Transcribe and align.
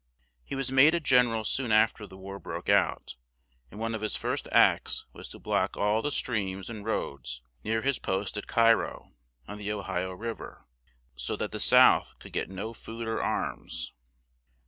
He 0.43 0.55
was 0.55 0.71
made 0.71 0.95
a 0.95 0.99
gen 0.99 1.27
er 1.27 1.35
al 1.35 1.43
soon 1.43 1.71
af 1.71 1.93
ter 1.93 2.07
the 2.07 2.17
war 2.17 2.39
broke 2.39 2.69
out; 2.69 3.17
and 3.69 3.79
one 3.79 3.93
of 3.93 4.01
his 4.01 4.15
first 4.15 4.47
acts 4.51 5.05
was 5.13 5.27
to 5.27 5.37
block 5.37 5.77
all 5.77 6.01
the 6.01 6.09
streams 6.09 6.71
and 6.71 6.83
roads 6.83 7.43
near 7.63 7.83
his 7.83 7.99
post 7.99 8.35
at 8.35 8.47
Cai 8.47 8.73
ro, 8.73 9.13
on 9.47 9.59
the 9.59 9.71
O 9.71 9.83
hi 9.83 10.01
o 10.01 10.09
River, 10.11 10.65
so 11.15 11.35
that 11.35 11.51
the 11.51 11.59
South 11.59 12.13
could 12.17 12.33
get 12.33 12.49
no 12.49 12.73
food 12.73 13.07
or 13.07 13.21
arms. 13.21 13.93